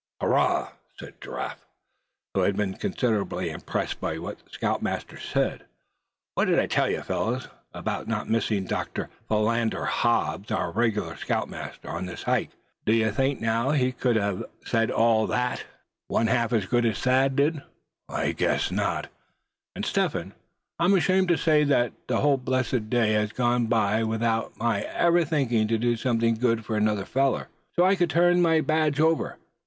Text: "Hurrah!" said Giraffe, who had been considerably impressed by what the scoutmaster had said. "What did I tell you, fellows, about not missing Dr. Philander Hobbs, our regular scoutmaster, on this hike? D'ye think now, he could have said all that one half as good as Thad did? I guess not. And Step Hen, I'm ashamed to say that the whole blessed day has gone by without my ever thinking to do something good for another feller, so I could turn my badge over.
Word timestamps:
"Hurrah!" 0.19 0.71
said 0.99 1.21
Giraffe, 1.21 1.63
who 2.33 2.39
had 2.39 2.57
been 2.57 2.73
considerably 2.73 3.51
impressed 3.51 4.01
by 4.01 4.17
what 4.17 4.39
the 4.39 4.49
scoutmaster 4.49 5.17
had 5.17 5.23
said. 5.25 5.65
"What 6.33 6.45
did 6.45 6.57
I 6.57 6.65
tell 6.65 6.89
you, 6.89 7.03
fellows, 7.03 7.49
about 7.71 8.07
not 8.07 8.27
missing 8.27 8.65
Dr. 8.65 9.09
Philander 9.27 9.85
Hobbs, 9.85 10.49
our 10.49 10.71
regular 10.71 11.17
scoutmaster, 11.17 11.87
on 11.87 12.07
this 12.07 12.23
hike? 12.23 12.49
D'ye 12.83 13.11
think 13.11 13.41
now, 13.41 13.69
he 13.69 13.91
could 13.91 14.15
have 14.15 14.43
said 14.65 14.89
all 14.89 15.27
that 15.27 15.65
one 16.07 16.25
half 16.25 16.51
as 16.51 16.65
good 16.65 16.83
as 16.87 16.97
Thad 16.97 17.35
did? 17.35 17.61
I 18.09 18.31
guess 18.31 18.71
not. 18.71 19.07
And 19.75 19.85
Step 19.85 20.13
Hen, 20.13 20.33
I'm 20.79 20.95
ashamed 20.95 21.27
to 21.27 21.37
say 21.37 21.63
that 21.65 21.93
the 22.07 22.21
whole 22.21 22.37
blessed 22.37 22.89
day 22.89 23.11
has 23.11 23.31
gone 23.33 23.67
by 23.67 24.01
without 24.01 24.57
my 24.57 24.81
ever 24.81 25.23
thinking 25.23 25.67
to 25.67 25.77
do 25.77 25.95
something 25.95 26.33
good 26.33 26.65
for 26.65 26.75
another 26.75 27.05
feller, 27.05 27.49
so 27.75 27.85
I 27.85 27.95
could 27.95 28.09
turn 28.09 28.41
my 28.41 28.61
badge 28.61 28.99
over. 28.99 29.37